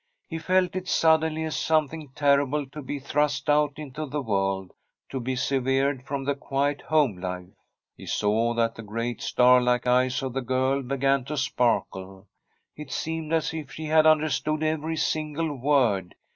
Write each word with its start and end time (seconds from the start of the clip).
He 0.27 0.39
felt 0.39 0.75
it 0.75 0.87
suddenly 0.87 1.43
as 1.43 1.55
something 1.55 2.09
terrible 2.15 2.65
to 2.69 2.81
be 2.81 2.97
thrust 2.97 3.47
out 3.51 3.73
into 3.77 4.07
the 4.07 4.23
world, 4.23 4.71
to 5.11 5.19
be 5.19 5.35
severed 5.35 6.07
from 6.07 6.23
the 6.23 6.33
quiet 6.33 6.81
home 6.81 7.17
life. 7.19 7.53
He 7.95 8.07
saw 8.07 8.55
that 8.55 8.73
the 8.73 8.81
g^eat, 8.81 9.21
star 9.21 9.61
like 9.61 9.85
eyes 9.85 10.23
of 10.23 10.33
the 10.33 10.41
girl 10.41 10.81
began 10.81 11.23
to 11.25 11.37
sparkle. 11.37 12.25
It 12.75 12.91
seemed 12.91 13.31
as 13.31 13.53
if 13.53 13.71
she 13.73 13.85
had 13.85 14.07
understood 14.07 14.63
every 14.63 14.97
single 14.97 15.53
word. 15.55 16.15